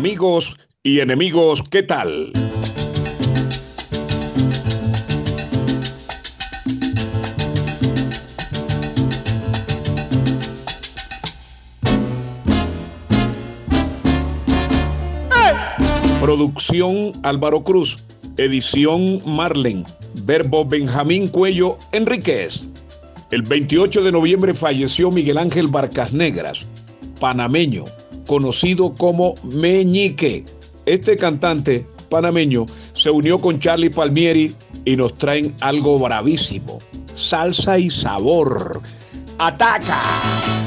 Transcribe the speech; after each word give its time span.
Amigos 0.00 0.56
y 0.82 1.00
enemigos, 1.00 1.62
¿qué 1.70 1.82
tal? 1.82 2.32
Producción 16.22 17.12
Álvaro 17.22 17.62
Cruz, 17.62 18.02
edición 18.38 19.20
Marlen, 19.26 19.84
verbo 20.24 20.64
Benjamín 20.64 21.28
Cuello 21.28 21.76
Enríquez. 21.92 22.64
El 23.30 23.42
28 23.42 24.02
de 24.02 24.12
noviembre 24.12 24.54
falleció 24.54 25.10
Miguel 25.10 25.36
Ángel 25.36 25.66
Barcas 25.66 26.14
Negras, 26.14 26.60
panameño, 27.20 27.84
conocido 28.30 28.94
como 28.94 29.34
Meñique. 29.42 30.44
Este 30.86 31.16
cantante 31.16 31.84
panameño 32.10 32.64
se 32.92 33.10
unió 33.10 33.40
con 33.40 33.58
Charlie 33.58 33.90
Palmieri 33.90 34.54
y 34.84 34.94
nos 34.94 35.18
traen 35.18 35.52
algo 35.60 35.98
bravísimo. 35.98 36.78
Salsa 37.12 37.76
y 37.80 37.90
sabor. 37.90 38.82
¡Ataca! 39.38 40.59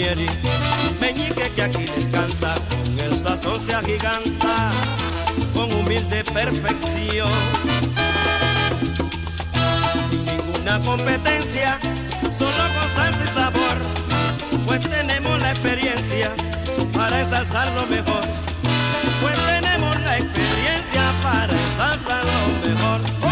Palmieri, 0.00 0.26
Meñique 0.98 1.50
que 1.54 1.62
aquí 1.62 1.84
les 1.94 2.08
canta, 2.08 2.54
con 2.54 2.98
el 3.04 3.14
sazón 3.14 3.60
se 3.60 3.74
agiganta, 3.74 4.72
con 5.52 5.70
humilde 5.72 6.24
perfección 6.24 7.28
sin 10.08 10.24
ninguna 10.24 10.80
competencia, 10.80 11.78
solo 12.32 12.64
con 12.78 12.88
salsa 12.94 13.24
y 13.24 13.34
sabor, 13.34 13.76
pues 14.64 14.80
tenemos 14.88 15.38
la 15.40 15.50
experiencia 15.50 16.30
para 16.94 17.20
ensalzar 17.20 17.68
lo 17.72 17.86
mejor, 17.86 18.22
pues 19.20 19.38
tenemos 19.46 20.00
la 20.00 20.16
experiencia 20.16 21.12
para 21.22 21.52
ensalzar 21.52 22.24
lo 22.24 22.70
mejor. 22.70 23.29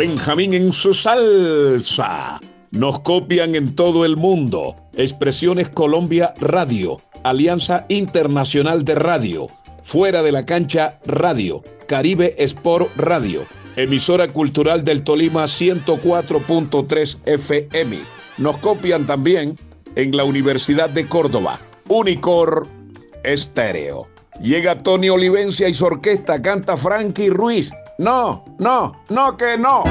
Benjamín 0.00 0.54
en 0.54 0.72
su 0.72 0.94
salsa. 0.94 2.40
Nos 2.70 3.00
copian 3.00 3.54
en 3.54 3.74
todo 3.74 4.06
el 4.06 4.16
mundo. 4.16 4.74
Expresiones 4.94 5.68
Colombia 5.68 6.32
Radio, 6.40 6.96
Alianza 7.22 7.84
Internacional 7.90 8.82
de 8.82 8.94
Radio, 8.94 9.46
Fuera 9.82 10.22
de 10.22 10.32
la 10.32 10.46
Cancha 10.46 10.98
Radio, 11.04 11.62
Caribe 11.86 12.34
Sport 12.38 12.96
Radio, 12.96 13.44
emisora 13.76 14.26
cultural 14.28 14.84
del 14.84 15.04
Tolima 15.04 15.44
104.3 15.44 17.18
FM. 17.26 17.98
Nos 18.38 18.56
copian 18.56 19.06
también 19.06 19.54
en 19.96 20.16
la 20.16 20.24
Universidad 20.24 20.88
de 20.88 21.06
Córdoba, 21.08 21.60
Unicor 21.88 22.66
Estéreo. 23.22 24.08
Llega 24.40 24.82
Tony 24.82 25.10
Olivencia 25.10 25.68
y 25.68 25.74
su 25.74 25.84
orquesta, 25.84 26.40
canta 26.40 26.78
Frankie 26.78 27.28
Ruiz. 27.28 27.70
No, 28.00 28.42
no, 28.58 28.96
no 29.10 29.36
que 29.36 29.58
no. 29.58 29.84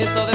Siento 0.00 0.29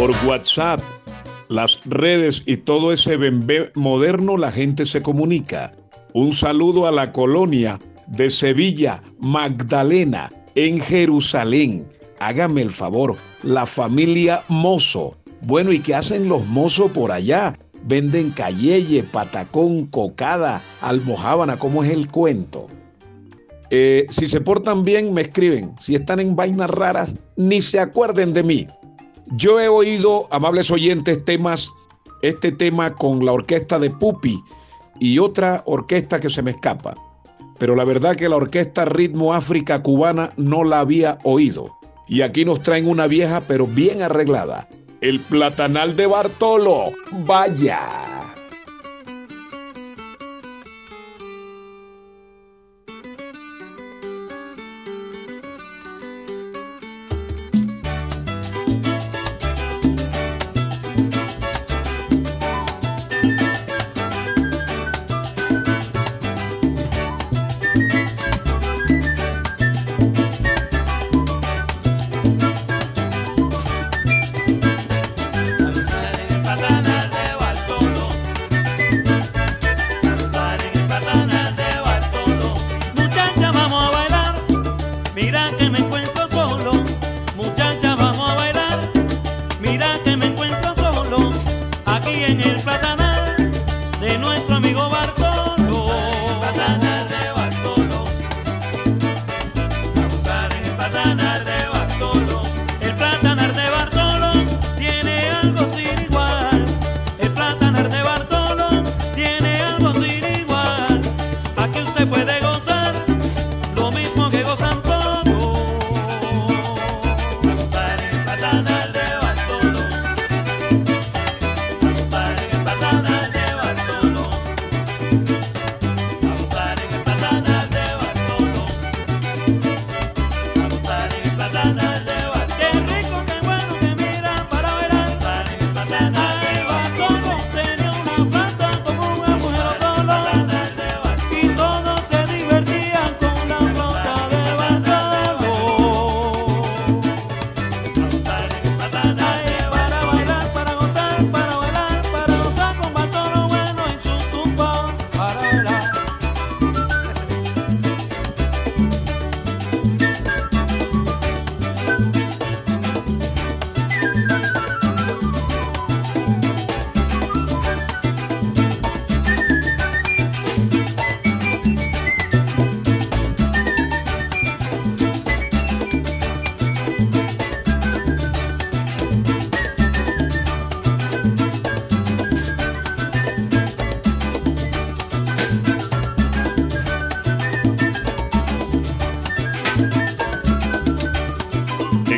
Por 0.00 0.12
WhatsApp, 0.24 0.80
las 1.50 1.78
redes 1.84 2.42
y 2.46 2.56
todo 2.56 2.90
ese 2.90 3.18
bembé 3.18 3.70
moderno, 3.74 4.38
la 4.38 4.50
gente 4.50 4.86
se 4.86 5.02
comunica. 5.02 5.72
Un 6.14 6.32
saludo 6.32 6.86
a 6.86 6.90
la 6.90 7.12
colonia 7.12 7.78
de 8.06 8.30
Sevilla, 8.30 9.02
Magdalena, 9.18 10.30
en 10.54 10.80
Jerusalén. 10.80 11.86
Hágame 12.18 12.62
el 12.62 12.70
favor, 12.70 13.16
la 13.42 13.66
familia 13.66 14.42
Mozo. 14.48 15.18
Bueno, 15.42 15.70
¿y 15.70 15.80
qué 15.80 15.94
hacen 15.94 16.30
los 16.30 16.46
mozos 16.46 16.90
por 16.92 17.12
allá? 17.12 17.58
Venden 17.84 18.30
cayeye, 18.30 19.02
patacón, 19.02 19.84
cocada, 19.84 20.62
almojábana, 20.80 21.58
¿cómo 21.58 21.84
es 21.84 21.90
el 21.90 22.10
cuento? 22.10 22.68
Eh, 23.68 24.06
si 24.08 24.24
se 24.24 24.40
portan 24.40 24.82
bien, 24.82 25.12
me 25.12 25.20
escriben. 25.20 25.74
Si 25.78 25.94
están 25.94 26.20
en 26.20 26.36
vainas 26.36 26.70
raras, 26.70 27.16
ni 27.36 27.60
se 27.60 27.78
acuerden 27.78 28.32
de 28.32 28.42
mí. 28.42 28.66
Yo 29.32 29.60
he 29.60 29.68
oído, 29.68 30.26
amables 30.30 30.70
oyentes, 30.70 31.24
temas, 31.24 31.72
este 32.22 32.50
tema 32.50 32.94
con 32.94 33.24
la 33.24 33.32
orquesta 33.32 33.78
de 33.78 33.90
Pupi 33.90 34.42
y 34.98 35.18
otra 35.18 35.62
orquesta 35.66 36.18
que 36.18 36.28
se 36.28 36.42
me 36.42 36.50
escapa. 36.50 36.94
Pero 37.58 37.76
la 37.76 37.84
verdad 37.84 38.16
que 38.16 38.28
la 38.28 38.36
orquesta 38.36 38.84
Ritmo 38.84 39.32
África 39.34 39.82
Cubana 39.82 40.32
no 40.36 40.64
la 40.64 40.80
había 40.80 41.18
oído. 41.22 41.76
Y 42.08 42.22
aquí 42.22 42.44
nos 42.44 42.62
traen 42.62 42.88
una 42.88 43.06
vieja 43.06 43.42
pero 43.46 43.66
bien 43.66 44.02
arreglada. 44.02 44.68
El 45.00 45.20
platanal 45.20 45.94
de 45.94 46.06
Bartolo. 46.06 46.86
Vaya. 47.24 47.78
Aquí 92.30 92.99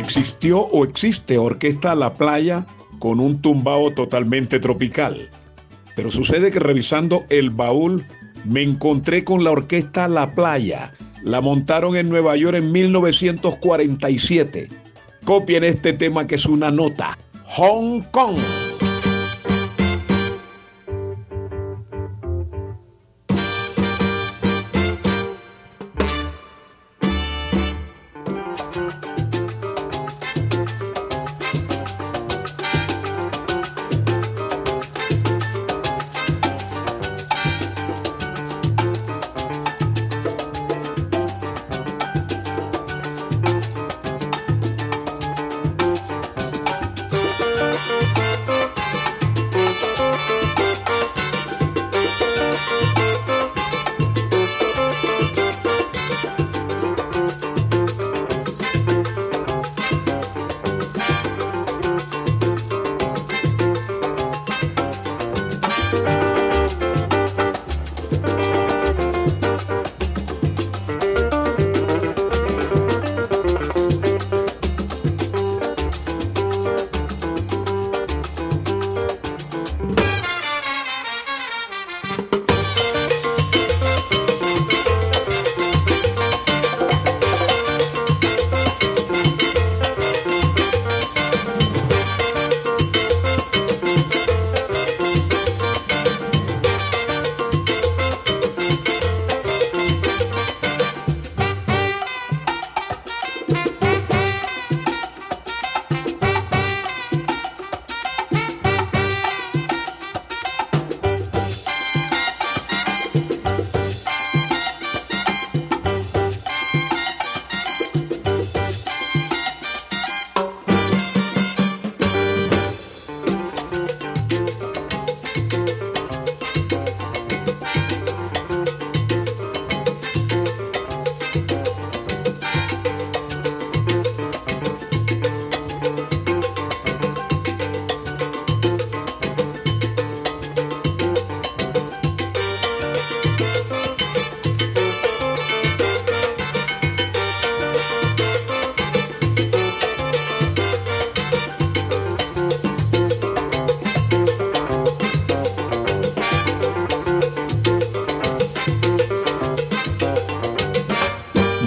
existió 0.03 0.59
o 0.59 0.83
existe 0.83 1.37
Orquesta 1.37 1.95
La 1.95 2.13
Playa 2.13 2.65
con 2.99 3.19
un 3.19 3.41
tumbao 3.41 3.91
totalmente 3.91 4.59
tropical. 4.59 5.29
Pero 5.95 6.11
sucede 6.11 6.51
que 6.51 6.59
revisando 6.59 7.23
el 7.29 7.49
baúl 7.49 8.05
me 8.43 8.61
encontré 8.61 9.23
con 9.23 9.43
la 9.43 9.51
Orquesta 9.51 10.07
La 10.07 10.33
Playa. 10.33 10.93
La 11.23 11.39
montaron 11.39 11.95
en 11.95 12.09
Nueva 12.09 12.35
York 12.35 12.57
en 12.57 12.71
1947. 12.71 14.69
Copien 15.23 15.63
este 15.63 15.93
tema 15.93 16.27
que 16.27 16.35
es 16.35 16.45
una 16.45 16.69
nota. 16.69 17.17
Hong 17.45 18.01
Kong. 18.11 18.37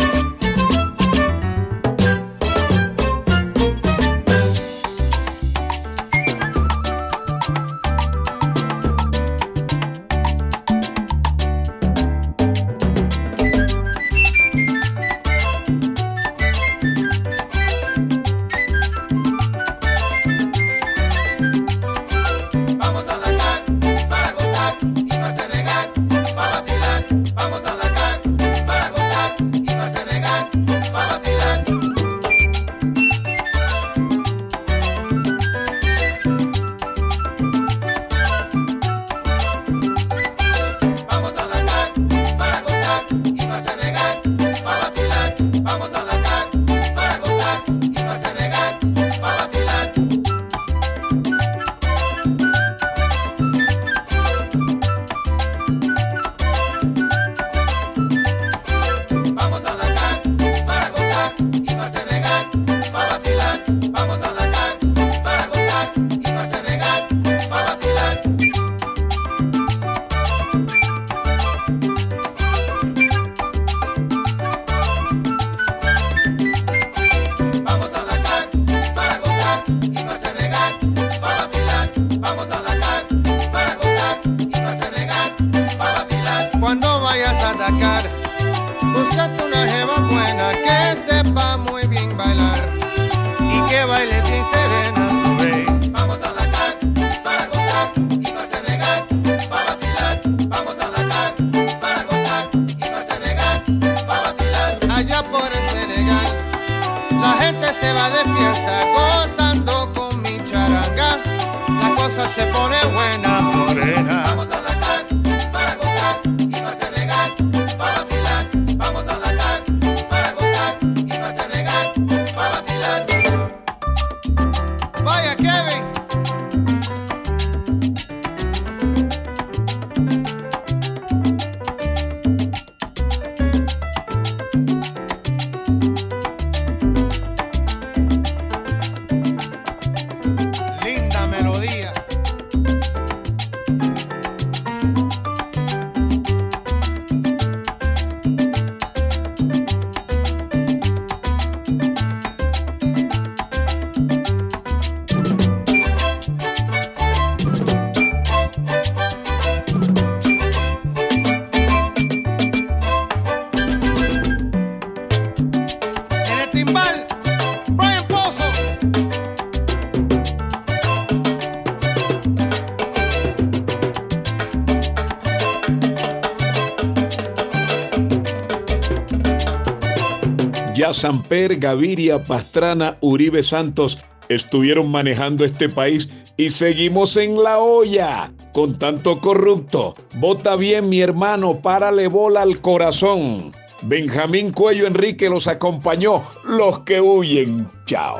Ya 180.93 180.99
Samper, 180.99 181.57
Gaviria, 181.57 182.23
Pastrana, 182.23 182.97
Uribe 183.01 183.41
Santos 183.41 183.97
estuvieron 184.29 184.91
manejando 184.91 185.43
este 185.43 185.67
país 185.67 186.07
y 186.37 186.49
seguimos 186.51 187.17
en 187.17 187.41
la 187.41 187.57
olla 187.59 188.31
con 188.53 188.77
tanto 188.77 189.19
corrupto. 189.19 189.95
Vota 190.15 190.55
bien, 190.55 190.89
mi 190.89 191.01
hermano, 191.01 191.61
párale 191.61 192.07
bola 192.07 192.43
al 192.43 192.61
corazón. 192.61 193.53
Benjamín 193.81 194.51
Cuello 194.51 194.85
Enrique 194.85 195.29
los 195.29 195.47
acompañó, 195.47 196.21
los 196.45 196.81
que 196.81 197.01
huyen. 197.01 197.67
Chao. 197.85 198.19